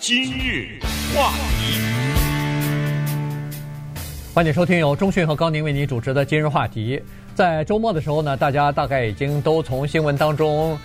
[0.00, 0.78] 今日
[1.12, 1.80] 话题，
[4.32, 7.02] 欢迎收听由中讯和高宁为您主持的今日话题。
[7.34, 10.78] 在周末的时候呢，大家大概已经都从新闻当中、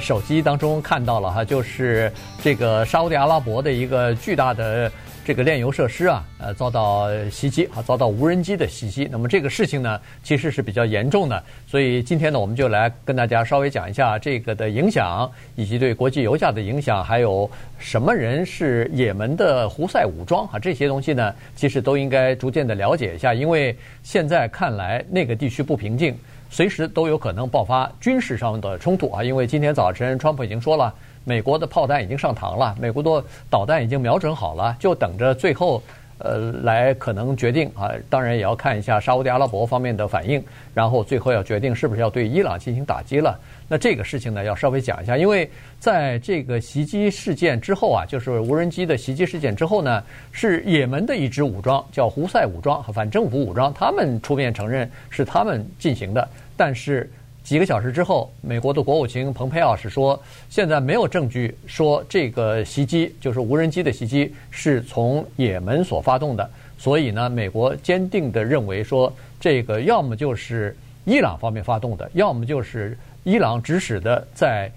[0.00, 2.10] 手机当中看到了哈，就是
[2.42, 4.90] 这个沙乌地阿拉伯的一个巨大的。
[5.24, 9.08] 这个炼油设施啊，呃，遭到袭击啊，遭到无人机的袭击。
[9.10, 11.42] 那么这个事情呢，其实是比较严重的。
[11.66, 26.14] 所以今天呢，我们就来跟大家稍微讲一下这个的影响，以及对国际油价的影响，还有什么人是也门的胡塞武装啊，这些东西呢，其实都应该逐渐的了解一下，因为现在看来那个地区不平静，
[26.50, 29.24] 随时都有可能爆发军事上的冲突啊。
[29.24, 30.94] 因为今天早晨，川普已经说了。
[31.24, 35.82] 美国的炮弹已经上膛了，美国的导弹已经瞄准好了，就等着最后，
[36.18, 37.90] 呃，来可能决定啊。
[38.10, 43.38] 当然也要看一下沙乌地阿拉伯方面的反应，然后最后要决定是不是要对伊朗进行打击了。
[43.66, 57.10] 那这个事情呢，要稍微讲一下，因为在这个袭击事件之后啊，就是无人机的袭击事件之后呢，是也门的一支武装叫胡塞武装和反政府武装，他们出面承认是他们进行的，但是。
[57.44, 74.72] 几个小时之后，美国的国务卿蓬佩奥是说，现在没有证据说这个袭击就是无人机的袭击是从也门所发动的，所以呢，美国坚定地认为说，这个要么就是伊朗方面发动的，要么就是伊朗指使的在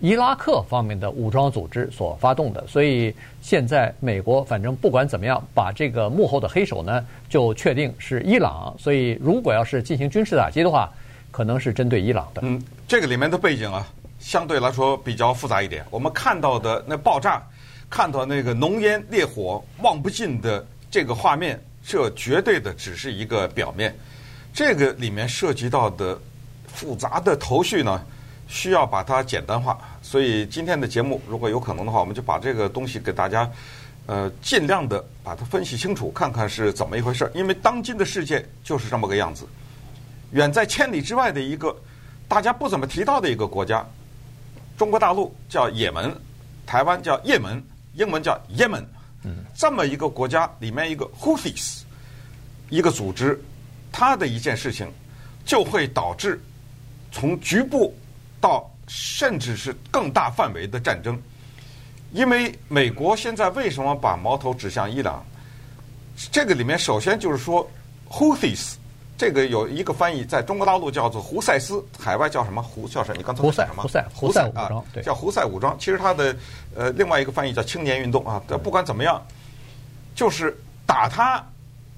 [0.00, 2.66] 伊拉克方面的武装组织所发动的。
[2.66, 8.74] 所以现在美国反正不管怎么样，把这个幕后的黑手呢就确定是伊朗。
[8.76, 10.92] 所以如果要是进行军事打击的话，
[11.32, 12.42] 可能是针对伊朗的。
[12.44, 13.84] 嗯，这个里面的背景啊，
[14.20, 15.84] 相对来说比较复杂一点。
[15.90, 17.42] 我们看到的那爆炸，
[17.90, 23.92] 看到那个浓烟烈火望不尽的这个画面，这绝对的只是一个表面。
[24.54, 26.18] 这个里面涉及到的
[26.66, 28.04] 复杂的头绪呢，
[28.46, 29.78] 需要把它简单化。
[30.02, 33.50] 所以今天的节目，如果有可能的话，我们就把这个东西给大家，
[34.04, 37.32] 呃，尽量的把它分析清楚，看看是怎么一回事儿。
[37.34, 39.46] 因为当今的世界就是这么个样子。
[40.32, 41.74] 远在千里之外的一个
[42.26, 43.86] 大家不怎么提到的一个国家，
[44.76, 46.14] 中国大陆叫也门，
[46.66, 47.62] 台湾叫也门，
[47.94, 48.84] 英文叫 Yemen。
[49.54, 51.82] 这么一个国家里面一个 Houthis
[52.70, 53.40] 一个组织，
[53.92, 54.90] 它的一件事情
[55.44, 56.40] 就会导致
[57.12, 57.94] 从局部
[58.40, 61.20] 到甚至是更大范围的战争。
[62.12, 65.24] 因为美国现在为什么把矛头指向伊朗？
[66.32, 67.70] 这个里面首先就是说
[68.10, 68.76] Houthis。
[69.22, 72.60] 这个有一个翻译，在中国大陆叫做胡塞斯，海外叫什么？
[72.60, 73.16] 胡叫什么？
[73.16, 73.80] 你刚才说什么？
[73.84, 75.78] 胡塞，胡塞，胡塞啊，叫胡塞武装。
[75.78, 76.34] 其实它的
[76.74, 78.42] 呃另外一个翻译叫青年运动啊。
[78.64, 79.24] 不管怎么样，
[80.16, 80.52] 就是
[80.84, 81.40] 打他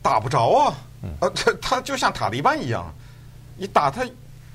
[0.02, 0.74] 打不着啊，
[1.20, 2.94] 呃，他他就像塔利班一样，
[3.56, 4.04] 你打他，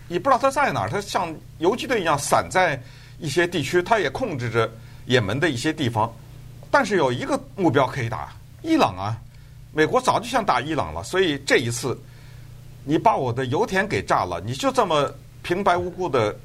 [0.07, 2.79] 你不知道他在哪儿，他像游击队一样散在
[3.17, 4.69] 一些地区，他也控制着
[5.07, 6.13] 也门的一些地方，
[6.69, 8.31] 但是有一个目标可以打
[8.61, 9.17] 伊朗啊，
[9.73, 11.99] 美国早就想打伊朗了，所以这一次。
[12.83, 16.35] 你把我的油田给炸了，你就这么平白无故的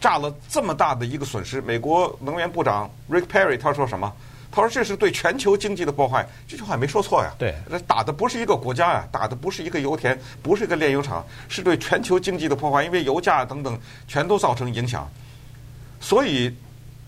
[0.00, 1.60] 炸了这么大的一个损失。
[1.60, 4.12] 美国能源部长 Rick Perry 他说什么？
[4.52, 6.24] 他说这是对全球经济的破坏。
[6.46, 7.32] 这句话没说错呀。
[7.38, 7.54] 对，
[7.86, 12.84] 打的不是一个国家呀，打的不是一个油田，不是一个炼油厂，是对全球经济的破坏。
[12.84, 15.10] 因为油价等等全都造成影响，
[16.00, 16.54] 所以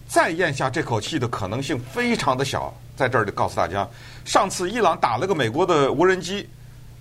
[0.08, 2.75] 再咽下这口气的可能性非常的小。
[2.96, 3.86] 在这儿就告诉大家，
[4.25, 6.48] 上次伊朗打了个美国的无人机。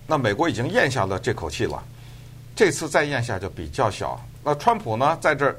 [0.06, 1.82] 那美国已经咽下了这口气了，
[2.54, 4.20] 这次再咽下就比较小。
[4.44, 5.56] 那川普呢，在这儿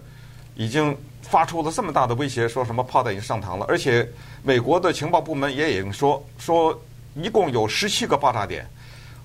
[0.55, 4.09] 已经发出了这么大的威胁，说什么炮弹已经上膛了，而且
[4.43, 6.79] 美国的情报部门也已经说，说
[7.15, 8.65] 一共有十七个爆炸点，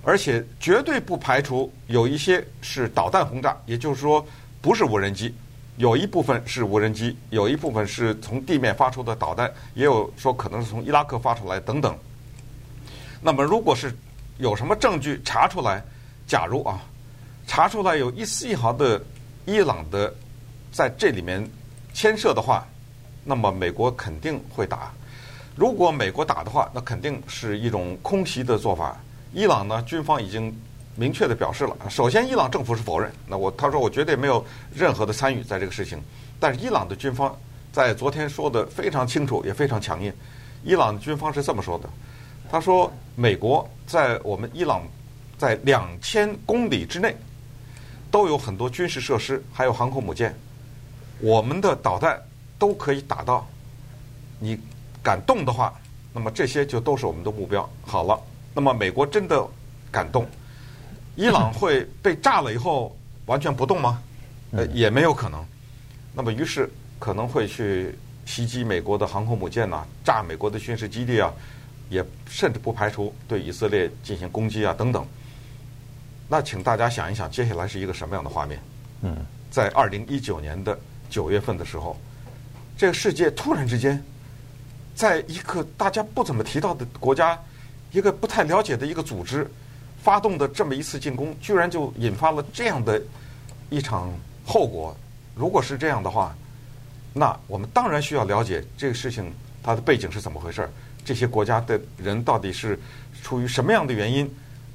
[0.02, 4.26] 而且绝对不排除有一些是导弹轰炸，也就是说
[4.60, 5.32] 不是无人机，
[5.76, 11.96] 有一部分是无人机，有一部分是从地面发出的导弹，也有说可能是从伊拉克发出来等等。
[13.20, 13.94] 那么如果是
[14.42, 15.80] 有什么证据查出来？
[16.26, 16.82] 假如啊，
[17.46, 19.00] 查出来有一丝一毫的
[19.44, 20.12] 伊朗的
[20.72, 21.48] 在这里面
[21.94, 22.66] 牵涉的话，
[23.22, 24.92] 那么美国肯定会打。
[25.54, 29.00] 如果美国打的话，那肯定是一种空袭的做法。
[29.32, 30.52] 伊朗呢，军方已经
[30.96, 31.76] 明确的表示了。
[31.88, 33.12] 首先，伊朗政府是否认。
[33.28, 34.44] 那我他说我绝对没有
[34.74, 36.02] 任何的参与在这个事情。
[36.40, 37.32] 但是伊朗的军方
[37.70, 40.12] 在昨天说的非常清楚，也非常强硬。
[40.64, 41.88] 伊朗军方是这么说的。
[42.50, 44.84] 他说：“美国在我们伊朗，
[45.36, 47.14] 在两千公里之内，
[48.10, 50.34] 都有很多军事设施，还有航空母舰，
[51.20, 52.18] 我们的导弹
[52.58, 53.46] 都可以打到。
[54.38, 54.58] 你
[55.02, 55.74] 敢动的话，
[56.10, 57.68] 那么这些就都是我们的目标。
[57.82, 58.18] 好了，
[58.54, 59.46] 那么美国真的
[59.90, 60.26] 敢动，
[61.14, 62.96] 伊朗会被炸了以后
[63.26, 64.02] 完全不动吗？
[64.52, 65.44] 呃，也没有可能。
[66.14, 66.66] 那么于是
[66.98, 67.94] 可能会去
[68.24, 71.30] 袭击美国的航空母舰呐、啊，炸美国的军事基地啊，
[71.92, 75.06] 也甚至不排除对以色列进行攻击啊等等。
[76.26, 78.58] 那请大家想一想，接下来是一个什么样的画面？
[79.02, 79.18] 嗯，
[79.50, 80.78] 在二零一九年的
[81.10, 81.94] 九月份的时候，
[82.78, 84.02] 这个世界突然之间，
[84.94, 87.38] 在一个大家不怎么提到的国家，
[87.90, 89.46] 一个不太了解的一个组织
[90.02, 93.00] 发动的这么一次进攻，居然就引发了这样的
[93.68, 94.10] 一场
[94.46, 94.96] 后果。
[95.34, 96.34] 如果是这样的话，
[97.12, 99.30] 那我们当然需要了解这个事情
[99.62, 100.66] 它的背景是怎么回事，
[101.04, 102.78] 这些国家的人到底是
[103.22, 104.30] 出于什么样的原因，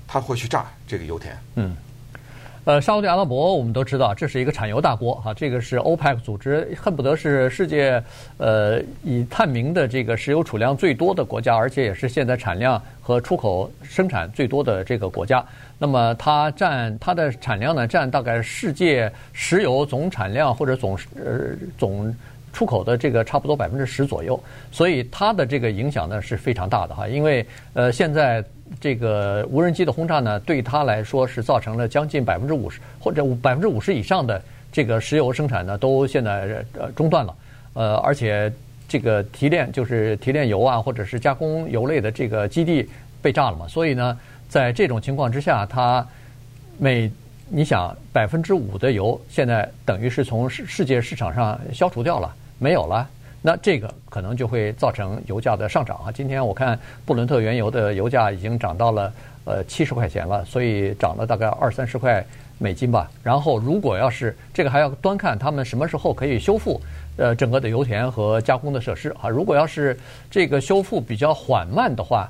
[0.07, 1.37] 他会去炸这个油田？
[1.55, 1.75] 嗯。
[2.65, 8.03] 呃，沙乌地阿拉伯我们都知道，这是一个产油大国哈，这个是欧佩克组织恨不得是世界
[8.35, 15.41] 呃以探明的这个石油储量最多的国家，而且也是现在产量和出口生产最多的这个国家。
[15.79, 22.13] 那么它占它的产量呢，占大概世界石油总产量或者总呃总
[22.57, 28.43] 出口的这个差不多百分之十左右，所以它的这个影响呢是非常大的哈，因为呃现在。
[28.81, 34.41] 这个无人机的轰炸呢，对它来说是造成了将近百分之五十或者百分之五十以上的
[34.73, 37.33] 这个石油生产呢，都现在呃中断了。
[37.75, 38.51] 呃，而且
[38.85, 42.85] 这个提炼就是提炼油啊，或者是加工油类的这个基地
[43.21, 43.65] 被炸了嘛。
[43.69, 44.19] 所以呢，
[44.49, 46.05] 在这种情况之下，它
[46.77, 47.09] 每
[47.47, 53.07] 你想百分之五的油现在等于是从世世界市场上消除掉了，没有了。
[53.39, 56.11] 那这个可能就会造成油价的上涨啊！
[56.11, 59.13] 今天我看布伦特原油的油价已经涨到了
[59.45, 62.25] 呃七十块钱了，所以涨了大概二三十块
[62.57, 63.09] 美金吧。
[63.23, 66.81] 然后如果要是这个还要端看他们什么时候可以修复
[67.15, 69.29] 呃整个的油田和加工的设施啊。
[69.29, 69.97] 如果要是
[70.31, 72.29] 这个修复比较缓慢的话，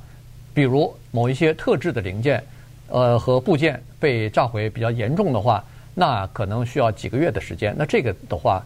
[0.53, 2.43] 比如某一些特制的零件
[2.89, 5.63] 呃和部件被炸毁比较严重的话，
[5.95, 7.73] 那可能需要几个月的时间。
[7.75, 8.61] 那这个的话。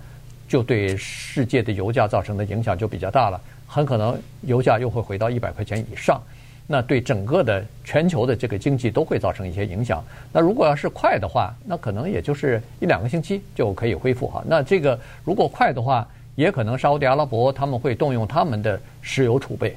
[0.52, 6.22] 就对世界的油价造成的影响就比较大了，很可能油价又会回到一百块钱以上，
[6.68, 10.04] 那对整个的全球的这个经济都会造成一些影响。
[10.30, 14.44] 那如果要是快的话，那可能也就是一两个星期就可以恢复哈。
[14.46, 16.06] 那这个如果快的话，
[16.36, 19.74] 也可能沙乌地阿拉伯他们会动用他们的石油储备、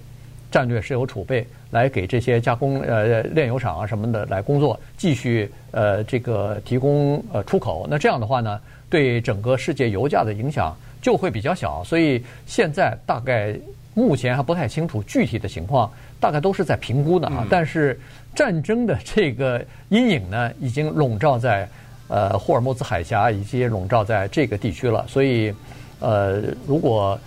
[0.50, 7.86] 战略石油储备来给这些加工呃炼油厂啊什么的来工作，继续呃这个提供呃出口。
[7.88, 8.60] 那这样的话呢？
[8.94, 13.52] 对整个世界油价的影响就会比较小，所以现在大概
[13.92, 17.44] 目前还不太清楚具体的情况，大概都是在评估的啊。
[17.50, 17.98] 但是
[18.36, 21.68] 战争的这个阴影呢，已经笼罩在
[22.06, 25.04] 呃霍尔木兹海峡以及笼罩在这个地区了。
[25.08, 25.52] 所以
[25.98, 27.18] 呃，如果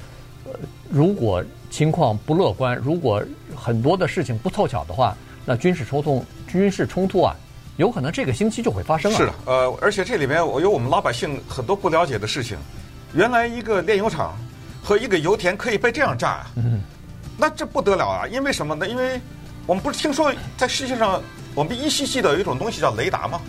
[0.89, 3.21] 如果情况不乐观，如果
[3.53, 5.13] 很多的事情不凑巧的话，
[5.45, 7.35] 那军事冲突军事冲突啊。
[7.77, 9.17] 有可能这个星期就会发生了。
[9.17, 12.57] 是的，呃，而且这里面我有我们老百姓很多不了解的事情。
[13.13, 14.35] 原来一个炼油厂
[14.83, 16.81] 和一个油田可以被这样炸，嗯，
[17.37, 18.27] 那这不得了啊！
[18.27, 18.87] 因为什么呢？
[18.87, 19.19] 因为
[19.65, 21.21] 我们不是听说在世界上，
[21.55, 23.39] 我们依稀记得有一种东西叫雷达吗？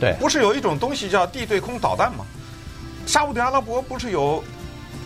[0.00, 2.24] 对，不是有一种东西叫地对空导弹吗？
[3.06, 4.42] 沙乌地阿拉伯不是有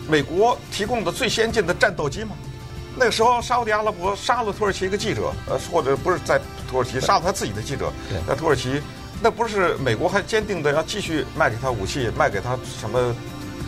[0.07, 2.31] 美国提供的最先进的战斗机吗？
[2.95, 6.39] 那个时候，沙乌地阿拉伯杀了土耳其一个记者，呃，或者不是在
[6.71, 7.91] 土耳其杀了他自己的记者，
[8.25, 8.81] 那土耳其，
[9.21, 13.13] 那不是美国还坚定的要继续卖给他武器，卖给他什么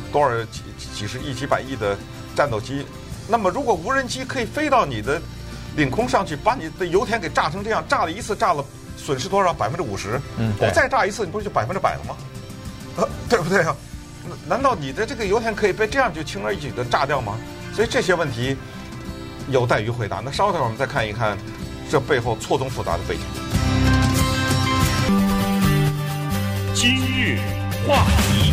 [0.09, 0.61] 多少几
[0.95, 1.97] 几十亿、几百亿的
[2.33, 2.85] 战斗机？
[3.27, 5.21] 那么，如果无人机可以飞到你的
[5.75, 8.63] 领空上去，把你的油田给炸成这样，炸了一次，炸了
[8.95, 9.54] 损失多少？
[9.54, 10.18] 百分之五十。
[10.37, 12.16] 嗯，我再炸一次，你不是就百分之百了吗？
[12.95, 13.75] 呃，对不对啊？
[14.47, 17.37] 难道你的这个油田可以被这样就轻而易举的炸掉吗？
[17.75, 18.56] 所以这些问题。
[19.49, 20.21] 有待于回答。
[20.23, 21.37] 那稍等会儿，我们再看一看
[21.94, 23.21] 这背后错综复杂的背景。
[26.73, 27.38] 今日
[27.88, 28.52] 话题，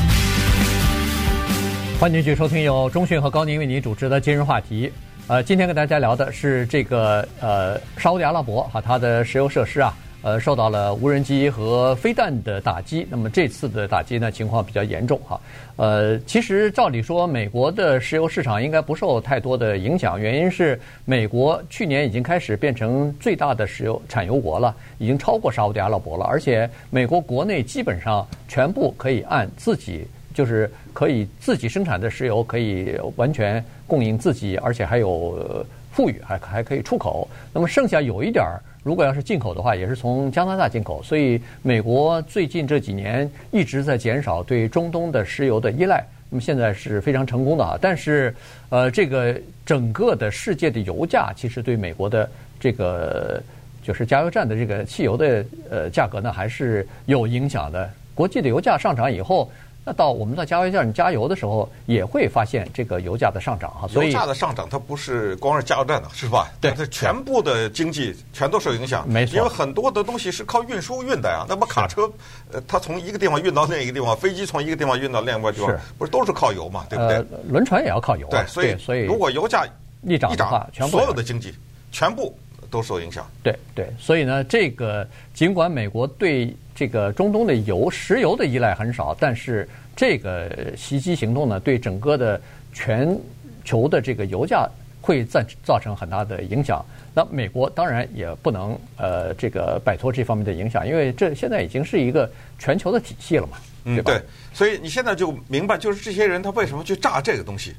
[1.98, 4.92] 欢迎继续收听由中讯和高宁为您主持的今日话题。
[5.26, 9.96] 呃，今天跟大家聊的是这个呃沙乌地阿拉伯哈，它的石油设施啊。
[10.22, 13.06] 呃，受到了无人机和飞弹的打击。
[13.10, 15.40] 那么这次的打击呢，情况比较严重哈。
[15.76, 20.20] 呃，其实照理说，美国的石油市场应该不受太多的影响。
[20.20, 26.26] 原因是美国去年已经开始变成最大的石油产油国了，已经超过沙乌地阿拉伯了。
[26.26, 37.26] 而且美国国内基本上全部可以按自己，就是可以自己生产的石油可以完全供应自己，而且还有富裕，还还可以出口。
[37.54, 38.60] 那么剩下有一点儿。
[38.82, 46.04] 如果要是进口的话，也是从加拿大进口，所以美国最近这几年一直在减少对中东的石油的依赖。
[46.30, 47.76] 那么现在是非常成功的啊！
[47.80, 48.32] 但是，
[48.68, 53.42] 呃，这个整个的世界的油价其实对美国的这个
[53.82, 57.90] 就是加油站的这个汽油的呃价格呢，还是有影响的。
[58.14, 59.50] 国际的油价上涨以后，
[59.90, 63.88] 那到我们到加油站加油的时候，也会发现这个油价的上涨哈。
[63.88, 66.48] 所以油价的上涨，它不是光是加油站的，是吧？
[66.60, 69.04] 对，它全部的经济全都受影响。
[69.08, 71.44] 没错，因为很多的东西是靠运输运的呀。
[71.48, 72.08] 那么卡车，
[72.52, 76.86] 呃，它从一个地方运到另一个地方，飞机从一个地方运到另外一个地方，不是都是靠油嘛？
[76.88, 77.16] 对不对？
[77.16, 78.30] 呃，轮船也要靠油啊。
[78.30, 79.66] 对，所以所以如果油价
[80.04, 81.52] 一涨的话，全部所有的经济
[81.90, 82.32] 全部
[82.70, 83.28] 都受影响。
[83.42, 92.40] 对对，所以呢，这个尽管美国对这个中东的油、石油的依赖很少，但是这个袭击行动呢，对整个的
[92.72, 93.18] 全
[93.64, 94.68] 球的这个油价
[95.00, 96.84] 会造造成很大的影响。
[97.12, 104.02] 那美国当然也不能呃这个摆脱这方面的影响，因为这现在已经是一个全球的体系了嘛，对吧？
[104.02, 104.22] 嗯，对。
[104.54, 107.74] 所以你现在就明白，就是这些人他为什么去炸这个东西。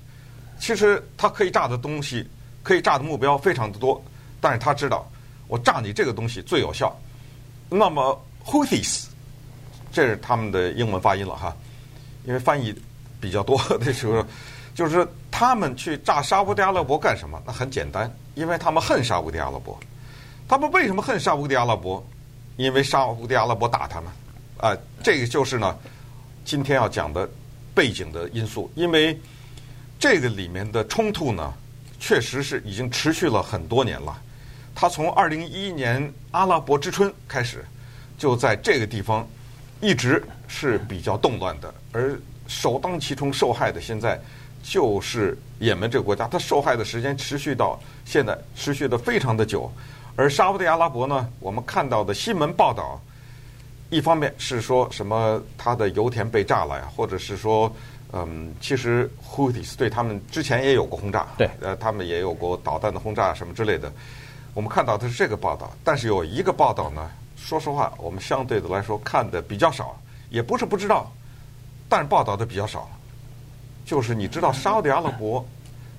[0.60, 2.27] 其实他可以炸的东西，
[2.62, 4.01] 可以炸的目标非常的多，
[4.41, 5.10] 但是他知道
[5.48, 6.93] 我炸你这个东西最有效。
[7.69, 9.05] 那么 Houthis，
[9.93, 11.55] 这是他们的英文发音了哈，
[12.25, 12.75] 因为翻译
[13.21, 14.25] 比较多 的时候，
[14.75, 17.41] 就是他们去炸沙乌地阿拉伯干什么？
[17.45, 19.79] 那很简单，因为他们恨沙乌地阿拉伯。
[20.50, 22.05] 他们为什么恨沙乌地阿拉伯？
[22.57, 24.12] 因为沙乌地阿拉伯打他们。
[24.57, 25.77] 啊，这个就是呢，
[26.43, 27.29] 今天要讲的
[27.74, 29.17] 背景的因素，因为。
[30.00, 31.53] 这个里面的冲突呢，
[32.00, 34.19] 确实是已经持续了很多年了。
[34.74, 37.63] 它从二零一一年阿拉伯之春开始，
[38.18, 39.28] 就在这个地方
[39.80, 41.74] 一直是比较动乱的。
[41.92, 44.20] 而首当其冲受害的，现在
[44.63, 46.28] 就是也门这个国家。
[46.28, 49.72] 它受害的时间持续到现在，持续的非常的久。
[50.16, 53.01] 而沙乌地阿拉伯呢，我们看到的新闻报道，
[53.90, 57.72] 一方面是说什么它的油田被炸了呀，或者是说。
[58.13, 63.90] 嗯，其实 Houthis 对他们之前也有过轰炸，对，呃，他们也有过导弹的轰炸什么之类的。
[64.53, 69.96] 我们看到的是这个报道，但是有一个报道呢，说实话，我们相对的来说看的比较少，
[70.29, 71.12] 也不是不知道，
[71.88, 72.89] 但是报道的比较少。
[73.86, 75.43] 就是你知道沙特阿拉伯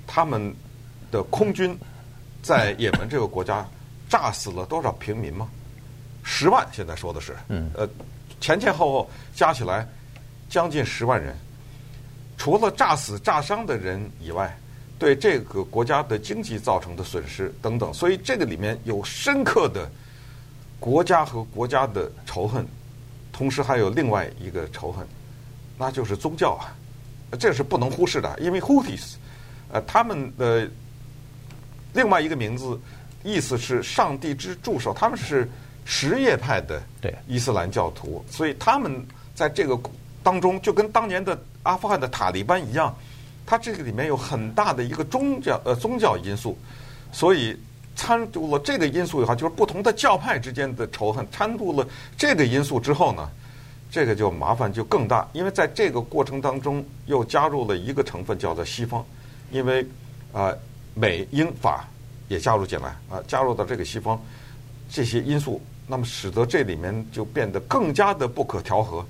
[0.06, 0.54] 他们
[1.10, 1.76] 的空军
[2.42, 3.66] 在也门这个国家
[4.08, 5.48] 炸死了多少平民吗？
[6.22, 7.88] 十万，现在说的是，嗯，呃，
[8.40, 9.86] 前前后后加起来
[10.48, 11.36] 将近十万人。
[12.38, 14.56] 除了炸死、炸伤的人以外，
[15.02, 19.90] 对这个国家的经济造成的损失等等，所以这个里面有深刻的
[20.78, 22.64] 国家和国家的仇恨，
[23.32, 25.04] 同时还有另外一个仇恨，
[25.76, 26.70] 那就是宗教啊，
[27.36, 28.38] 这是不能忽视的。
[28.38, 29.14] 因为 Houthis，
[29.72, 30.70] 呃，他们的
[31.92, 32.80] 另外一个名字
[33.24, 35.50] 意思是上帝之助手，他们是
[35.84, 36.80] 什叶派的
[37.26, 39.04] 伊斯兰教徒，所以他们
[39.34, 39.76] 在这个
[40.22, 41.36] 当中就跟当年的。
[41.64, 42.92] 阿富汗的塔利班一样，
[43.52, 46.56] 它这个里面有很大的一个宗教呃宗教因素，
[47.12, 47.54] 所以
[47.94, 53.28] 掺入了这个因素以后，就是不同的教派之间的仇恨掺入了这个因素之后呢，
[53.90, 59.04] 这个就麻烦就更大，因为在这个过程当中又加入了一个成分叫做西方，
[59.50, 59.82] 因为
[60.32, 60.58] 啊、呃、
[60.94, 61.86] 美英法
[62.28, 64.18] 也加入进来啊、加入到这个西方
[64.88, 69.04] 这些因素，那么使得这里面就变得更加的不可调和。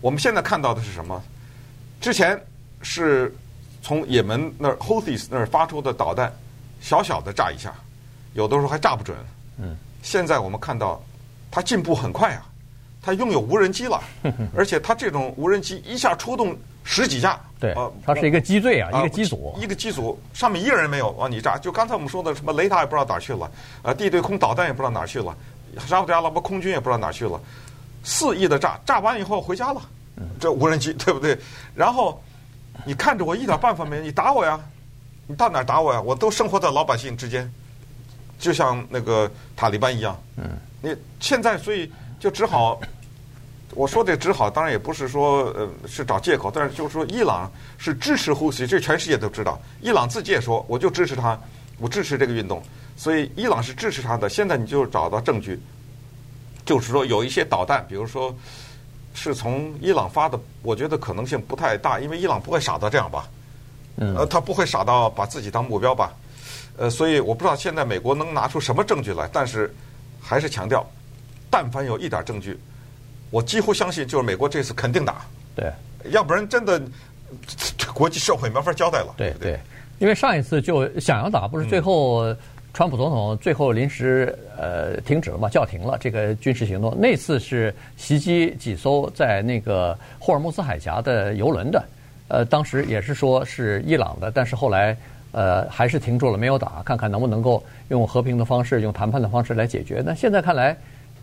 [0.00, 1.22] 我们现在看到的是什么？
[2.00, 2.42] 之前
[2.80, 3.30] 是
[3.84, 6.32] 从也门那儿 Houthis 那儿发出的导弹，
[6.80, 7.74] 小小的炸一下，
[8.32, 9.14] 有的时候还炸不准。
[9.58, 9.76] 嗯。
[10.00, 11.02] 现在我们看到，
[11.50, 12.46] 它进步很快啊，
[13.02, 14.02] 它拥有无人机了，
[14.56, 17.38] 而且它这种无人机一下出动十几架。
[17.60, 17.72] 对。
[17.72, 19.54] 啊，它是一个机队啊，一个机组。
[19.60, 23.50] 一个机组上面一个人没有往你炸，就刚才我们说的什么雷达也不知道哪儿去了，
[23.82, 25.36] 啊，地对空导弹也不知道哪儿去了，
[25.86, 27.38] 沙乌地阿拉伯空军也不知道哪儿去了，
[28.02, 29.82] 肆意的炸，炸完以后回家了。
[30.38, 31.36] 这无人机对不对？
[31.74, 32.22] 然后
[32.84, 34.60] 你看着我一点办法没有，你打我呀！
[35.26, 36.00] 你到哪打我呀？
[36.00, 37.50] 我都生活在老百姓之间，
[38.38, 40.20] 就像那个塔利班一样。
[40.36, 40.44] 嗯，
[40.82, 41.90] 你现在所以
[42.20, 42.78] 就只好，
[43.70, 49.58] 我说的只好，当然也不是说呃是找借口，但是就是说伊朗是支持呼吸，这全世界都知道。
[49.80, 51.40] 伊朗自己也说，我就支持他，
[51.78, 52.62] 我支持这个运动，
[52.96, 54.28] 所以伊朗是支持他的。
[54.28, 55.58] 现在你就找到证据，
[56.66, 58.34] 就是说有一些导弹，比如说。
[59.14, 63.26] 是从伊朗发的，我觉得可能性不太大，因为伊朗不会傻到这样吧？
[63.96, 66.12] 嗯，呃，他不会傻到把自己当目标吧？
[66.76, 69.72] 呃，所以我不知道现在美国能拿出什么证据来，但是
[70.20, 70.84] 还是强调，
[71.48, 72.58] 但凡有一点证据，
[73.30, 75.24] 我几乎相信就是美国这次肯定打。
[75.54, 75.72] 对，
[76.10, 76.82] 要不然真的
[77.94, 79.14] 国际社会没法交代了。
[79.16, 79.60] 对对，对，
[80.00, 82.24] 因为上一次就想要打，不是最后。
[82.24, 82.36] 嗯
[82.74, 86.92] 川普总统最后临时呃停止了嘛，叫停了这个军事行动。
[86.98, 91.84] 那次是袭击几艘在那个霍尔木兹海峡的油轮的，
[92.26, 94.96] 呃，当时也是说是伊朗的，但是后来
[95.30, 100.02] 呃还是停住了，没有打，看看能不能够用和平的方式、用谈判的方式来解决。
[100.04, 100.76] 那现在看来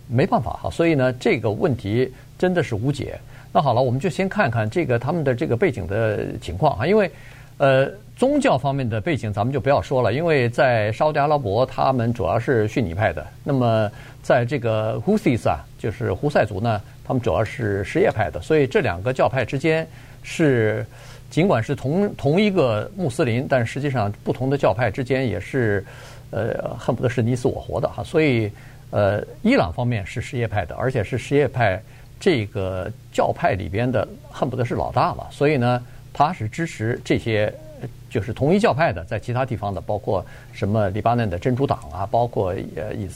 [0.08, 3.20] 没办法哈，所以呢，这个问题真的是无解。
[3.52, 7.12] 那好了，我们就先看看这个他们的这个背景的情况啊，因为
[7.58, 7.92] 呃
[8.22, 13.90] 宗教方面的背景咱们就不要说了，因为在沙乌地阿拉伯他们主要是逊尼派的，那么
[14.22, 19.88] 在这个 Houthis 啊，就是胡塞族呢，他们主要是什叶派的，所以这两个教派之间
[20.22, 20.86] 是
[21.32, 25.84] 尽管是同同一个穆斯林，但实际上不同的教派之间也是
[26.30, 28.52] 呃恨不得是你死我活的哈，所以
[28.92, 31.82] 呃伊朗方面是什叶派的，而且是什叶派。
[32.20, 37.52] 这个教派里边的恨不得是老大了，所以呢，他是支持这些
[38.10, 43.10] 就是同一教派的，在其他地方的，包括什么黎巴嫩的真主党啊，包括呃伊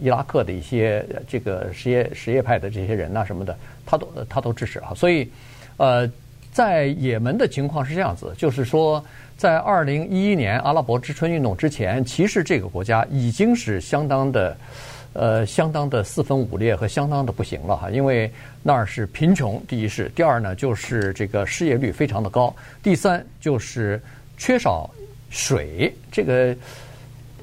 [0.00, 4.92] 伊拉克的一些这个什叶什叶派的这些人呐、什么的，他都他都支持啊。
[4.94, 5.30] 所以，
[5.76, 6.10] 呃，
[6.52, 9.04] 在也门的情况是这样子，就是说，
[9.36, 14.56] 在二零一一年阿拉伯之春运动之前，其实这个国家已经是相当的。
[15.14, 24.00] 呃，相当的四分五裂和相当的不行了哈，因为那儿是贫穷，第一是，第二呢就是这个失业率非常的高，第三就是
[24.38, 24.88] 缺少
[25.28, 25.92] 水。
[26.10, 26.56] 这个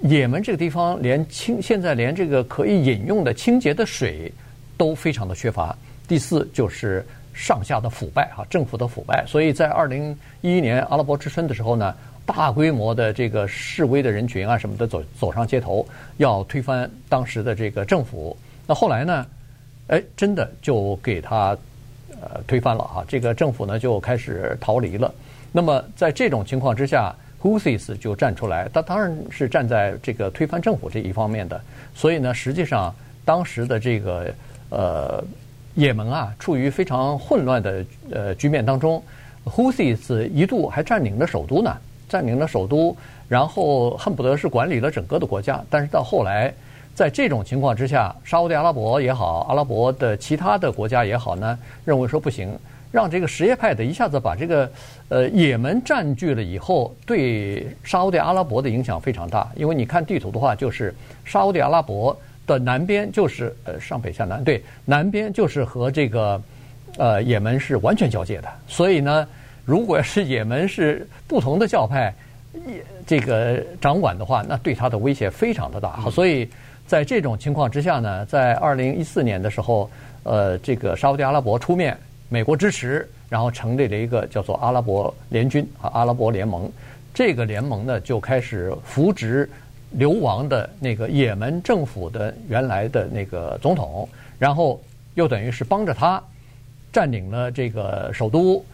[0.01, 4.31] 也门这个地方连清现在连这个可以饮用的清洁的水
[4.75, 5.77] 都非常的缺乏。
[6.07, 9.23] 第四就是上下的腐败哈，政府的腐败。
[9.27, 11.93] 所以在二零一一年阿拉伯之春的时候呢。
[12.31, 15.83] 大规模的这个示威的人群啊，什么的走走上街头，
[16.17, 18.38] 要推翻当时的这个政府。
[18.67, 19.25] 那后来呢，
[19.88, 21.57] 哎，真的就给他
[22.21, 23.03] 呃推翻了啊！
[23.07, 25.12] 这个政府呢就开始逃离了。
[25.51, 31.59] 那么在这种情况之下，Houthis 就站出来，他当然是站在这个推翻政府这一方面的。
[31.95, 32.93] 所以呢，实际上
[33.25, 34.31] 当时的这个
[34.69, 35.24] 呃
[35.74, 39.03] 也门啊，处于非常混乱的呃局面当中
[39.45, 41.75] ，Houthis 一度还占领了首都呢。
[42.09, 42.93] 占领了首都，
[43.27, 45.63] 然后恨不得是管理了整个的国家。
[45.69, 46.51] 但是到后来，
[46.95, 52.51] 在这种情况之下，沙乌地阿拉伯也好，阿拉伯的其他的国家也好呢，认为说不行，
[52.91, 54.69] 让这个什叶派的一下子把这个
[55.07, 59.47] 呃也门占据了以后，对沙乌地阿拉伯的影响非常大。
[59.55, 66.41] 因为你看地图的话，就是沙乌地阿拉伯的南边就是呃上北下南，对，南边就是和这个
[66.98, 69.27] 呃也门是完全交界的，所以呢。
[69.70, 72.12] 如果是也门是不同的教派，
[73.05, 76.10] 这个掌管的话，那对他的威胁非常的大。
[76.10, 76.50] 所以
[76.88, 79.88] 在这种情况之下呢，在二零一四年的时候，
[80.24, 81.96] 呃，这个沙乌地阿拉伯出面，
[82.29, 86.68] 美国支持，然后成立了一个叫做阿拉伯联军啊，阿拉伯联盟。
[87.14, 89.48] 这个联盟呢，就开始扶植
[89.92, 94.82] 流亡的那个也门政府的原来的那个总统，然后
[95.14, 96.20] 又等于是帮着他
[96.92, 98.66] 占领了这个首都。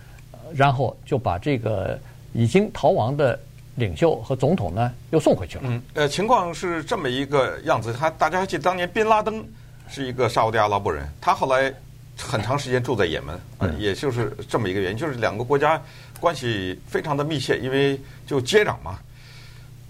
[0.53, 1.99] 然后就把这个
[2.33, 3.39] 已经逃亡的
[3.75, 5.63] 领袖和总统呢，又送回去了。
[5.65, 7.93] 嗯，呃，情况是这么一个样子。
[7.93, 9.45] 他大家还记得当年宾拉登
[9.89, 11.73] 是一个沙乌地阿拉伯人，他后来
[12.17, 15.81] 很长时间住在也门，嗯，也就是这么一个原因，就是两个国家
[16.19, 18.97] 关系非常的密切，因为就接壤嘛。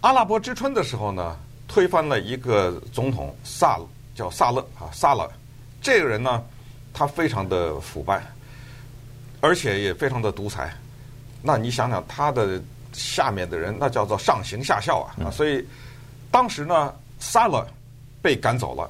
[0.02, 1.38] 阿拉伯之春的时候呢，
[1.68, 3.80] 推翻了一个总统萨
[4.16, 5.30] 叫萨勒啊萨勒，
[5.82, 6.44] 这个人呢，
[6.94, 8.24] 他非常的腐败。
[9.46, 10.74] 而且也非常的独裁，
[11.44, 12.60] 那你想想他的
[12.94, 15.30] 下面的人，那叫做上行下效啊！
[15.30, 15.64] 所以
[16.32, 17.64] 当时呢，萨勒
[18.24, 18.90] 被赶走了，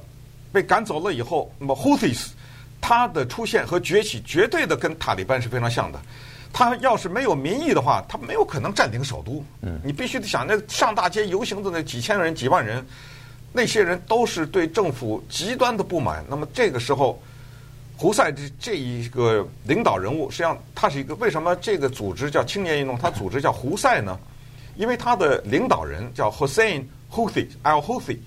[0.50, 2.28] 被赶走了以后，那么 Houthis
[2.80, 6.00] 他的出现和崛起，绝对的跟塔利班是非常像的。
[6.54, 9.44] 他要是没有民意的话，他没有可能占领首都。
[9.60, 12.82] 嗯，你必须得想，那上大街游行的那几千人、几万人，
[13.52, 16.24] 那些人都是对政府极端的不满。
[16.30, 17.22] 那么这个时候。
[17.98, 22.96] 胡塞这这一个领导人物，实际上他是一个为什么这个组织叫青年运动？
[22.98, 24.18] 他组织叫胡塞呢？
[24.76, 28.18] 因为他的领导人叫 Hussein Houthi Al Houthi，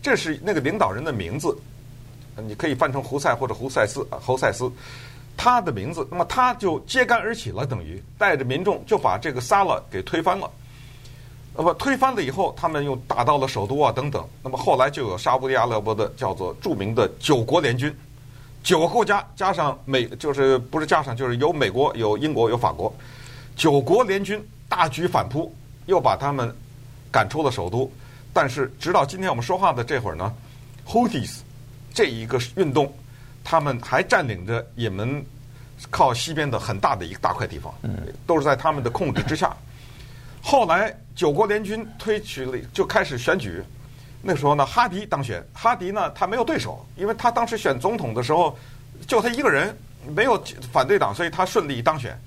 [0.00, 1.54] 这是那个领导人的名字。
[2.36, 4.72] 你可以翻成胡塞或者胡塞斯啊侯塞斯，
[5.36, 6.08] 他的名字。
[6.10, 10.50] 那么他就揭竿而起了，等于带着民众就把这个萨勒给推翻了。
[11.54, 14.26] 那么推翻了以后，他们又打到了首都啊等等。
[14.42, 17.94] 那么后来就有沙乌地阿拉伯的叫做著名的九国联军。
[18.62, 22.92] 九个国家加上美，就是不是加上，就是有美国、有英国、有法国，
[23.56, 25.54] 九国联军大举反扑，
[25.86, 26.54] 又把他们
[27.10, 27.90] 赶出了首都。
[28.32, 30.32] 但是直到今天我们说话的这会儿呢
[30.86, 31.38] ，Houthis
[31.94, 32.92] 这一个运动，
[33.42, 35.24] 他们还占领着也门
[35.90, 37.72] 靠西边的很大的一个大块地方，
[38.26, 39.56] 都是在他们的控制之下。
[40.42, 43.62] 后来九国联军推举了，就开始选举。
[44.20, 45.44] 那时候呢，哈迪当选。
[45.52, 48.56] 哈迪呢，他没有对手，因为他当时选总统的时候，
[49.06, 49.76] 就他一个人，
[50.08, 52.18] 没有反对党，所以他顺利当选。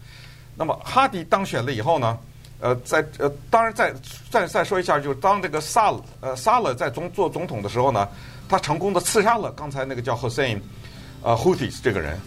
[0.56, 2.17] 那么哈迪当选了以后呢，
[2.60, 3.93] 呃，在呃，当然再
[4.30, 8.08] 再再说一下，就是当这个萨呃萨勒在总做总统的时候呢，
[8.47, 10.60] 他成功的刺杀了刚才那个叫 Hossein
[11.21, 12.19] 呃 Houthi 这个人。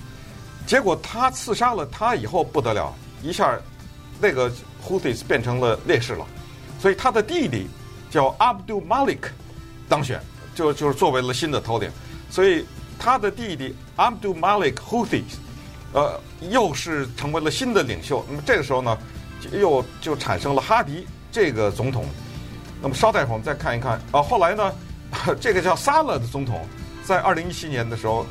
[0.67, 3.59] 结果他刺杀了他以后不得了，一下
[4.19, 4.51] 那个
[4.83, 6.27] Huthis 变成了烈士了，
[6.81, 7.69] 所以他的弟弟
[8.11, 9.29] 叫 Abdul Malik
[9.89, 10.21] 当选，
[10.55, 11.91] 就就是作为了新的头领，
[12.31, 12.65] 所以
[12.99, 15.23] 他的弟弟 Abdul Malik Houthi，
[15.93, 16.21] 呃，
[16.51, 18.25] 又是成为了新的领袖。
[18.29, 18.99] 那么这个时候呢，
[19.53, 22.05] 又就产生了哈迪这个总统。
[22.83, 24.73] 那么稍待会儿我们再看一看啊，后来呢，
[25.41, 26.67] 这个叫萨勒的总统
[27.05, 28.27] 在二零一七年的时候。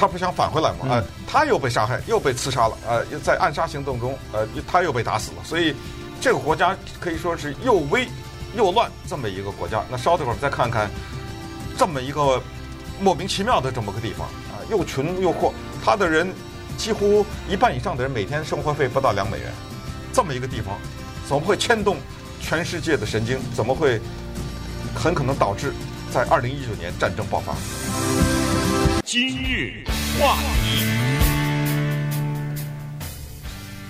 [0.00, 0.86] 他不想返回来嘛？
[0.90, 2.78] 呃，他又被杀害，又被刺杀了。
[2.86, 5.42] 呃，在暗杀行动中，呃，他又被打死了。
[5.42, 5.74] 所以，
[6.20, 8.06] 这个国家可以说是又危
[8.56, 9.82] 又乱这么一个国家。
[9.90, 10.90] 那稍等会儿再看看，
[11.76, 12.42] 这么一个
[13.00, 15.52] 莫名其妙的这么个地方啊，又穷又阔，
[15.84, 16.32] 他的人
[16.76, 19.52] 几乎一半以上的人每天生活费不到两美元，
[20.12, 20.78] 这么一个地方，
[21.26, 21.96] 怎么会牵动
[22.40, 23.38] 全世界的神经？
[23.54, 24.00] 怎么会
[24.94, 25.72] 很可能导致
[26.10, 27.54] 在二零一九年战争爆发？
[29.04, 29.84] 今日
[30.18, 30.84] 话题，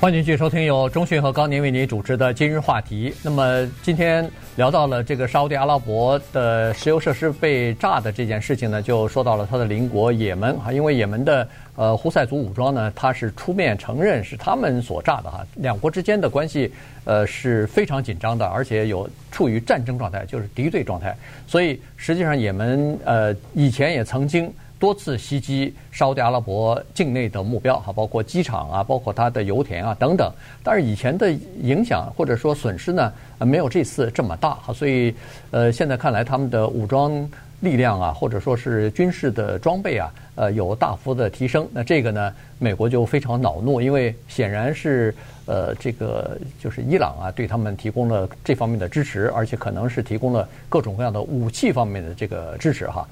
[0.00, 3.12] 欢迎继续收听由中讯和高宁为您主持的今日话题。
[3.20, 16.72] 那么今天聊到了这个沙乌地阿拉伯的石油设施被炸的这件事情呢，就说到了他的邻国也门哈，因为也门的呃胡塞族武装呢，他是出面承认是他们所炸的哈，两国之间的关系
[17.04, 21.12] 呃是非常紧张的，而且有处于战争状态，就是敌对状态。
[21.44, 24.48] 所以实际上也门呃以前也曾经。
[24.78, 30.32] 多次袭击沙特阿拉伯境内的目标，哈，包括机场啊，包括它的油田啊等等。
[30.62, 31.30] 但是以前的
[31.62, 34.72] 影响或者说损失呢，没有这次这么大，哈。
[34.72, 35.14] 所以，
[35.50, 37.28] 呃，现在看来他们的武装
[37.60, 41.68] 力量啊，或者说是军事的装备啊，呃，有大幅的提升。
[41.72, 45.12] 那这个呢，美国就非常恼怒，因为显然是
[45.46, 53.04] 呃，这个就是伊朗啊，对他们提供了这方面的支持，而且可能是提供了各种各样的武器方面的这个支持，哈。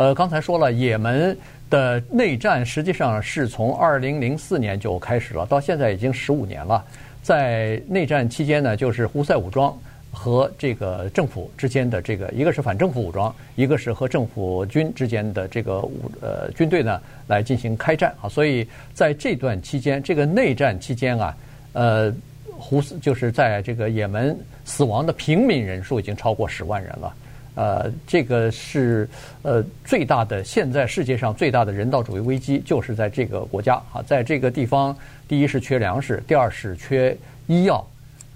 [0.00, 1.36] 呃，刚才说了，也门
[1.68, 6.82] 的内战实际上是从二零零四年就开始了，到现在已经十五年了。
[7.22, 9.78] 在内战期间呢，就是胡塞武装
[10.10, 18.26] 和这个政府之间的这个，一个是反政府武装，一个是和政府军之间的这个武呃军队呢来进行开战啊。
[18.26, 21.36] 所以在这段期间，这个内战期间啊，
[21.74, 22.10] 呃，
[22.56, 24.34] 胡就是在这个也门
[24.64, 27.14] 死亡的平民人数已经超过十万人了。
[27.56, 29.08] 呃，这个是
[29.42, 37.14] 呃最大的，现在世界上最大的人道主义危机，就是在这个国家啊，在这个地方，第一是缺粮食，第二是缺
[37.48, 37.84] 医药，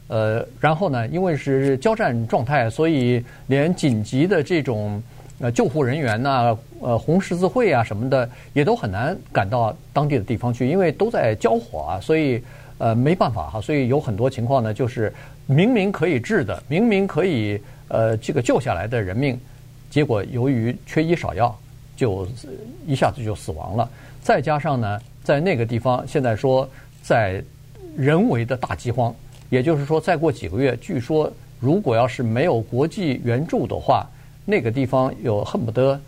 [0.08, 5.00] 呃，然后呢，因为是交战状态，所以连紧急的这种
[5.38, 12.42] 呃救护人员呐，呃红十字会啊什么的，也都很难赶到当地的地方去，因为都在交火啊，所以
[12.78, 15.10] 呃没办法哈，所以有很多情况呢，就是
[15.46, 17.58] 明明可以治的，明明可以。
[17.88, 19.38] 呃，这个救下来的人命，
[19.90, 21.56] 结果由于缺医少药，
[21.96, 22.26] 就
[22.86, 23.88] 一下子就死亡了。
[24.22, 26.68] 再加上呢，在那个地方，现在说
[27.02, 27.42] 在
[27.94, 29.14] 人为的大饥荒，
[29.50, 34.06] 也就是说，再过几个月，据说如果要是没有国际援助的话，
[34.46, 36.00] 那个地方有恨不得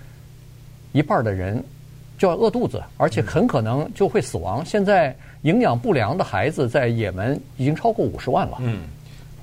[0.92, 1.62] 一半的人
[2.16, 4.64] 就要饿肚子，而且很可能就会死亡。
[4.64, 8.56] 现在营养不良的孩子在也门已经超过五十万了。
[8.60, 8.80] 嗯，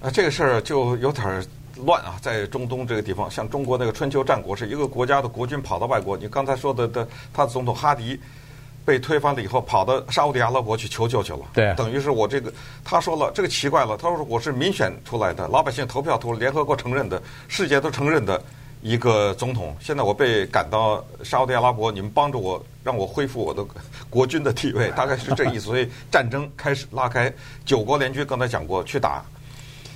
[0.01, 1.45] 啊，这个事儿就有点儿。
[1.77, 6.15] 乱啊，在中东这个地方，像中国那个春秋战国，是一个国家的国君跑到外国。
[6.15, 8.19] 你刚才说的的，他的总统哈迪
[8.85, 11.39] 被推翻了以后，跑到沙乌地阿拉伯去求救去了。
[11.53, 18.41] 对，等于是我这个，他说了，这个奇怪了，他说我是民选出来的，老百姓投票投，联合国承认的，世界都承认的
[18.81, 19.75] 一个总统。
[19.79, 23.65] 现在我被赶到沙乌地阿拉伯，你们帮助我，让我恢复我的
[24.09, 25.61] 国君的地位，大概是这意思。
[25.61, 27.33] 所以战争开始拉开，
[27.65, 29.23] 九国联军刚才讲过去打。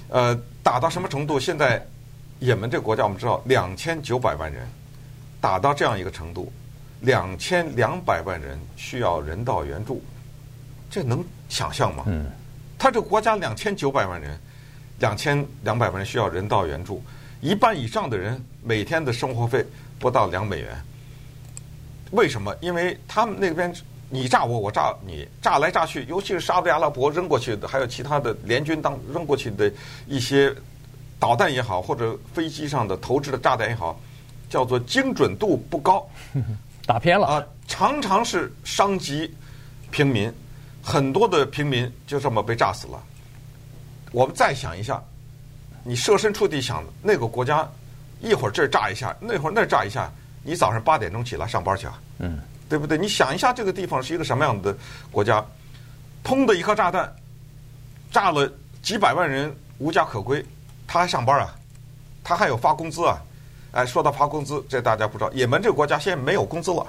[0.09, 1.39] 呃，打到什么程度？
[1.39, 1.85] 现在，
[2.39, 4.65] 也门这个国家我们知道，两千九百万人，
[5.41, 6.51] 打到这样一个程度，
[7.01, 10.01] 两千两百万人需要人道援助，
[10.89, 12.03] 这能想象吗？
[12.07, 12.25] 嗯，
[12.79, 14.39] 他这个国家两千九百万人，
[14.99, 17.03] 两千两百万人需要人道援助，
[17.41, 19.65] 一半以上的人每天的生活费
[19.99, 20.75] 不到两美元，
[22.11, 22.55] 为什么？
[22.61, 23.73] 因为他们那边。
[24.09, 29.69] 你炸我，我炸你，炸来炸去，尤其是沙特阿拉伯扔过去的，还有其他的联军当扔过去的
[30.07, 30.53] 一些
[31.19, 33.99] 导弹也好，或者飞机上的投掷的炸弹也好，
[34.49, 36.07] 叫做精准度不高，
[36.85, 39.29] 打偏了啊，常常是伤及
[39.91, 40.31] 平民，
[40.81, 43.03] 很多的平民就这么被炸死了。
[44.13, 45.03] 我们再想一下，
[45.83, 47.69] 你设身处地想，那个国家
[48.21, 50.09] 一会儿这儿炸一下，那会儿那儿炸一下，
[50.43, 51.99] 你早上八点钟起来上班去啊？
[52.19, 52.39] 嗯。
[52.69, 52.97] 对不对？
[52.97, 54.75] 你想一下，这个地方是一个什么样的
[55.11, 55.43] 国家？
[56.23, 57.13] 砰的一颗炸弹，
[58.11, 58.51] 炸了
[58.81, 60.43] 几百万人无家可归，
[60.85, 61.55] 他还上班啊？
[62.23, 63.17] 他还有发工资啊？
[63.71, 66.85] 哎，说到发工资，这大家不知道，也门这个国家现在没有工资了，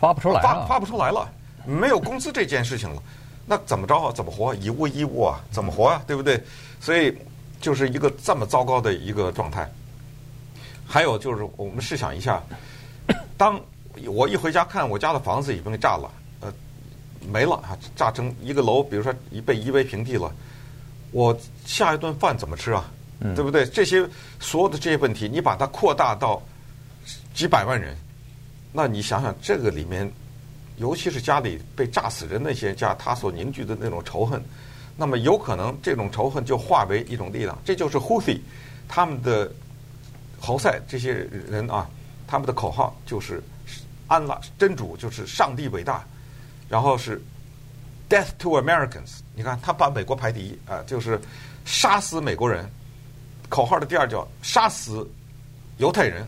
[0.00, 1.30] 发不出来，发发不出来了。
[1.64, 3.02] 没有工资这件事情了，
[3.46, 4.12] 那怎么着啊？
[4.12, 4.54] 怎么活？
[4.56, 5.40] 以物易物啊？
[5.50, 6.02] 怎么活啊？
[6.06, 6.42] 对不对？
[6.80, 7.16] 所以
[7.60, 9.70] 就是一个这么糟糕的一个状态。
[10.84, 12.42] 还有就是，我们试想一下，
[13.38, 13.58] 当
[14.08, 16.52] 我一回家看我家的房子已经被炸了，呃，
[17.30, 20.32] 没了啊，炸成一个楼，比如说一被夷为平地了，
[21.10, 22.90] 我下一顿饭怎么吃啊？
[23.20, 23.64] 嗯、对不对？
[23.66, 24.04] 这些
[24.40, 26.42] 所有的这些问题，你把它扩大到
[27.32, 27.96] 几百万人，
[28.72, 30.10] 那你想想这个里面，
[30.78, 34.42] 尤其是家里被炸死人那些家，他所凝聚的那种仇恨，
[34.96, 37.56] 那么有可能这种仇恨就化为一种力量。
[37.64, 38.40] 这就是 Houthi
[38.88, 39.52] 他们的
[40.40, 41.12] 侯赛这些
[41.48, 41.88] 人啊，
[42.26, 43.40] 他们的口号就是
[44.12, 46.04] 安拉真主就是上帝伟大，
[46.68, 47.18] 然后是
[48.10, 49.20] Death to Americans。
[49.34, 51.18] 你看他把美国排第一啊，就是
[51.64, 52.68] 杀死美国人。
[53.48, 55.08] 口号的第二叫杀死
[55.78, 56.26] 犹太人，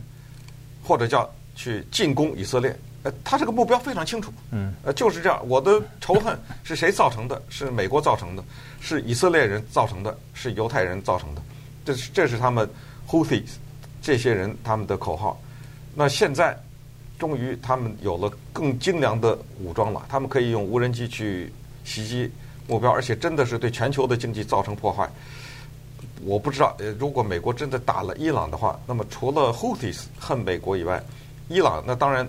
[0.83, 2.75] 或者叫去进攻以色列。
[3.03, 4.33] 呃，他这个目标非常清楚。
[4.51, 5.47] 嗯，呃，就是这样。
[5.47, 7.43] 我的仇恨是谁造成的？
[7.51, 8.43] 是美国造成的？
[8.81, 10.19] 是以色列人造成的？
[10.33, 11.43] 是犹太人造成的？
[11.85, 12.67] 这是这是他们
[13.07, 13.51] Houthis
[14.01, 15.39] 这些人他们的口号。
[15.95, 16.59] 那现在
[17.19, 21.53] 终于他们有了更精良的武装了，他们可以用无人机去
[21.85, 22.31] 袭击
[22.67, 25.09] 目标，而且真的是对全球的经济造成破坏。
[26.25, 31.03] 我不知道，呃，如果美国真的打了伊朗的话，那么除了 Houthis 恨美国以外，
[31.49, 32.27] 伊朗那当然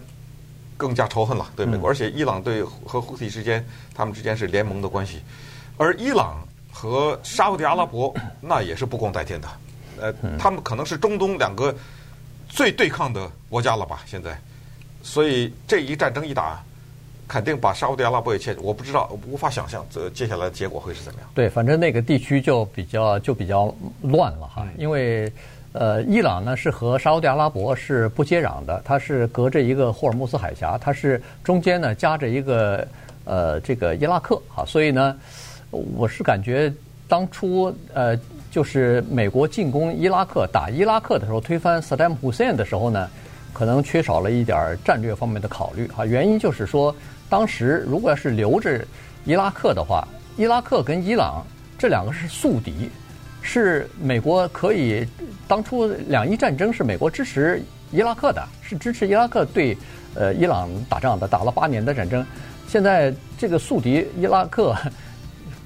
[0.75, 1.89] 更加仇恨了，对美国。
[1.89, 5.21] 而且伊朗对和 Houthi 之间，他们之间是联盟的关系，
[5.77, 9.47] 而伊朗和沙乌地阿拉伯那也是不共戴天的，
[9.99, 11.73] 呃，他们可能是中东两个
[12.49, 14.01] 最对抗的国家了吧？
[14.05, 14.37] 现在，
[15.05, 16.59] 所以这一战争一打。
[17.27, 21.27] 肯定把沙乌地阿拉伯也牵，我不知道，无法想象这接下来的结果会是怎么样。
[21.33, 25.33] 对，反正那个地区就比较就比较乱了哈，因为
[25.71, 32.87] 呃，伊朗呢是和沙乌地阿拉伯是不接壤的，它是隔着一个霍尔木兹海峡，它是中间呢夹着一个
[33.23, 35.17] 呃这个伊拉克哈，所以呢，
[35.71, 36.71] 我是感觉
[37.07, 38.15] 当初呃
[38.51, 43.09] 就是美国进攻伊拉克打伊拉克的时候，推翻萨达姆·侯赛因的时候呢，
[43.55, 46.95] 可能缺少了一点战略方面的考虑哈，原因就是说。
[47.27, 48.85] 当时如果要是留着
[49.25, 51.43] 伊拉克的话，伊拉克跟伊朗
[51.75, 52.87] 这两个是宿敌，
[53.41, 55.05] 是美国可以
[55.47, 57.59] 当初两伊战争是美国支持
[57.91, 59.75] 伊拉克的，是支持伊拉克对
[60.13, 62.23] 呃伊朗打仗的，打了八年的战争。
[62.67, 64.75] 现在这个宿敌伊拉克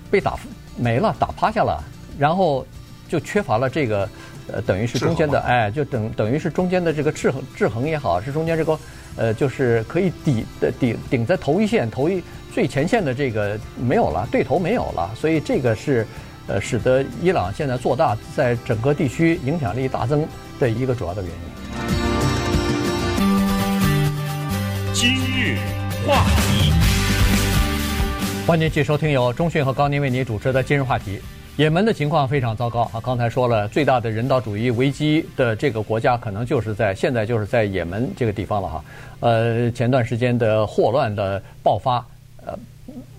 [0.09, 0.39] 被打
[0.77, 1.83] 没了，打趴下了，
[2.17, 2.65] 然后
[3.09, 4.07] 就缺乏了这个
[4.53, 8.79] 呃等于是中间的哎，就等等于是中间的这个制衡制衡也好，是中间这个。
[9.15, 16.07] 呃，就是可以抵的顶顶在头一线、头一最前线的这个没有了，对头没有了，所以这个是
[16.47, 20.25] 呃使得伊朗现在做大，在整个地区影响力大增
[20.57, 21.37] 的一个主要的原因。
[24.93, 25.57] 今日
[26.07, 26.71] 话题，
[28.47, 31.19] 欢迎继续收听由中讯和高宁为您主持的今日话题。
[31.59, 33.01] 也门的情况非常糟糕啊！
[33.03, 38.85] 刚才说了，最大的人道主义危机的这个国家，可能就是在现在就是在也门这个地方了哈。
[39.19, 41.97] 呃，前段时间的霍乱的爆发，
[42.45, 42.57] 呃，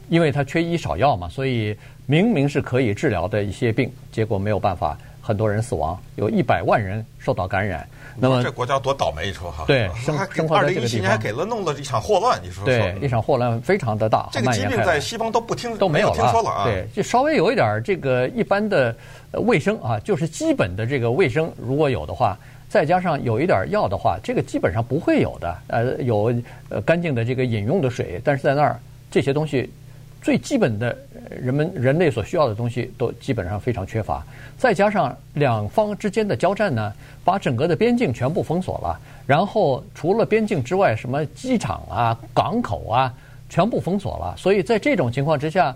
[0.08, 1.76] 因为它缺医少药嘛，所以
[2.06, 4.96] 明明是可以治疗的一些病，结果没有办法，
[5.30, 7.86] 很多人死亡，有一百万人受到感染。
[8.16, 9.62] 那么这国家多倒霉，你说哈？
[9.64, 10.80] 对，生生活在这个地方。
[10.80, 12.64] 二零一七年还给了弄了一场霍乱，你说？
[12.64, 14.28] 对，一场霍乱非常的大。
[14.32, 16.64] 这个疾病在西方都不听都没有了，听说了啊。
[16.64, 18.92] 对，就稍微有一点这个一般的
[19.34, 22.36] 卫生啊，就是基本的这个卫生，如果有的话，
[22.68, 25.56] 再加上有一点药的话，这个基本上不会有的。
[25.68, 26.34] 呃，有
[26.70, 28.76] 呃干净的这个饮用的水，但是在那儿
[29.08, 29.70] 这些东西。
[30.22, 30.94] 最基本的
[31.40, 34.24] 人们人类所需要的东西都基本上非常缺乏，
[34.58, 36.92] 再加上两方之间的交战呢，
[37.24, 43.14] 把整个的边境全部封锁了，然后除了边境之外，什么机场啊、港口啊，
[43.48, 44.34] 全部封锁了。
[44.36, 45.74] 所以在这种情况之下，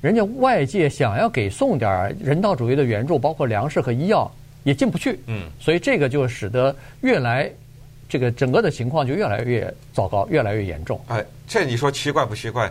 [0.00, 4.30] 人家外界想要给送点人道主义的援助，包括粮食和医药，
[4.64, 5.20] 也进不去。
[5.26, 7.50] 嗯，所以这个就使得越来
[8.08, 11.00] 这个整个的情况就越来越糟糕，越来越严重。
[11.06, 12.70] 哎，这你说奇怪不奇怪？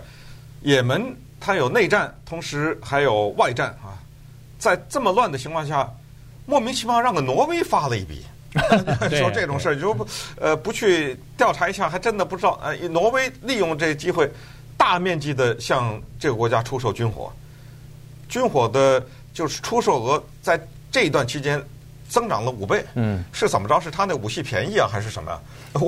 [0.61, 3.97] 也门它有内战，同时还有外战啊，
[4.59, 5.89] 在这么乱的情况下，
[6.45, 8.23] 莫名其妙让个挪威发了一笔，
[9.17, 10.07] 说这种事儿就不
[10.39, 12.59] 呃不去调查一下，还真的不知道。
[12.63, 14.31] 呃，挪威利用这机会，
[14.77, 17.33] 大面积的向这个国家出售军火，
[18.29, 20.57] 军火的就是出售额在
[20.91, 21.61] 这一段期间。
[22.11, 23.79] 增长了五倍，嗯，是怎么着？
[23.79, 25.31] 是他那武器便宜啊，还是什么？
[25.79, 25.87] 我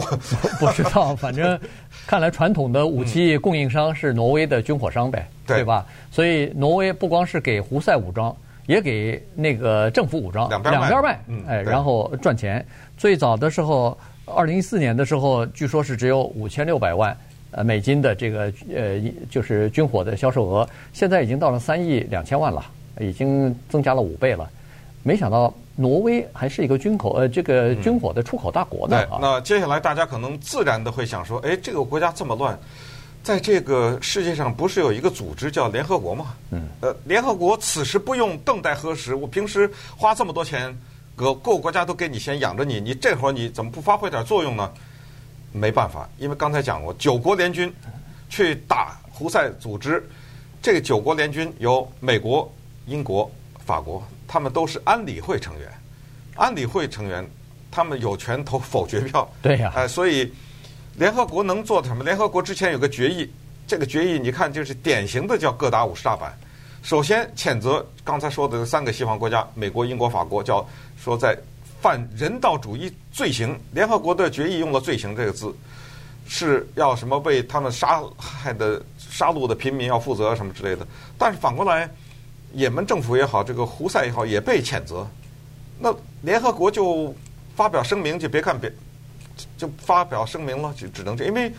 [0.58, 1.60] 不知道，反正
[2.08, 5.86] 看来传统的武器供应商是挪威的军火商呗，嗯、对吧？
[6.12, 12.66] 所以挪威不光是给胡塞武装，也给那个政府武装两边两边卖，嗯、哎，然后赚钱。
[12.98, 17.16] 最早的时候，二零一四年的时候，据说是只有五千六百万
[17.52, 22.66] 呃美金的这个呃就是军火的销售额，现在已经到了三亿两千万了，
[23.00, 24.50] 已经增加了五倍了。
[25.02, 29.06] 没想到挪威还是一个军口呃这个军火的出口大国呢。
[29.06, 32.58] 对，那接下来大家可能自然的会想说，哎，这个国家这么乱。
[33.24, 36.36] 在这个世界上，不是有一个组织叫联合国吗？
[36.52, 36.68] 嗯。
[36.82, 39.16] 呃，联合国此时不用更待何时？
[39.16, 40.78] 我平时花这么多钱，
[41.16, 44.70] 各各个国家都给你钱养着你，你这会儿你怎么不发挥点作用呢？
[45.54, 47.74] 没办法，因为刚才讲过，九国联军
[48.28, 50.06] 去打胡塞组织，
[50.62, 52.52] 这个九国联军有美国、
[52.88, 53.32] 英国、
[53.66, 55.72] 法国，他们都是安理会成员。
[56.36, 57.26] 安理会成员，
[57.72, 59.26] 他们有权投否决票。
[59.42, 59.72] 对呀。
[59.74, 60.30] 哎，所以。
[60.96, 62.04] 联合国能做什么？
[62.04, 63.30] 联合国之前有个决议，
[63.66, 66.38] 这个决议你看就是典型的叫各打五十大板。
[66.84, 70.64] 首先谴责刚才说的三个西方国家，美国、英国、法国，叫
[71.02, 71.36] 说在
[71.82, 73.60] 犯人道主义罪行。
[73.72, 75.52] 联合国的决议用了“罪行”这个字，
[76.28, 80.86] 是要什么为他们杀害的杀戮的平民要负责什么之类的。
[81.18, 81.90] 但是反过来，
[82.54, 85.08] 也门政府也好，这个胡塞也好，也被谴责。
[85.80, 87.16] 那联合国就
[87.56, 88.72] 发表声明，就别看别。
[89.58, 91.52] 就发表声明了，就只能这，因为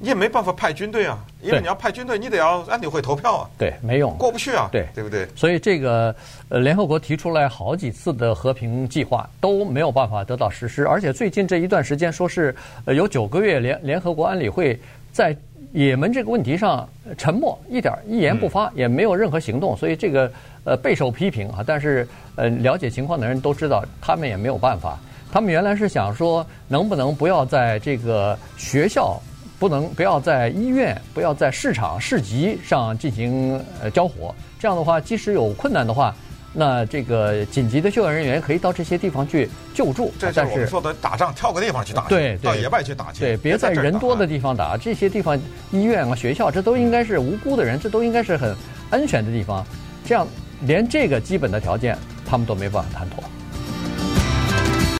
[0.00, 5.26] 你也没办法派军队啊，因为你要派军队，你得要安理会投票啊，对，没用，过不去啊，对，对不对？
[5.34, 6.14] 所以这个
[6.48, 15.36] 呃，联合国提出来好几次的和平计划都没有办法得到实施，而且最近这一段时间说是呃有九个月联联合国安理会在
[15.72, 20.30] 也门这个问题上沉默，一点一言不发，也没有任何行动，所以这个
[20.62, 21.64] 呃备受批评啊。
[21.66, 24.96] 但是呃了解情况的人都知道，他们也没有办法。
[25.30, 29.20] 他们原来是想说，能不能不要在这个学校，
[29.58, 34.34] 不能不要在医院，不要在市场市集上进行呃交火。
[34.58, 36.14] 这样的话，即使有困难的话，
[36.52, 40.12] 那这个紧急的救援人员可以到这些地方去救助。
[40.18, 43.20] 这是我们说的打仗，挑个地方去打，对，到野外去打去。
[43.20, 44.76] 对，别在人多的地方打。
[44.76, 45.38] 这些地方，
[45.70, 48.56] 医院啊、学校，这都应该是无辜的人，这都应该是很
[48.90, 49.64] 安全的地方。
[50.06, 50.26] 这样，
[50.62, 53.22] 连这个基本的条件，他们都没办法谈妥。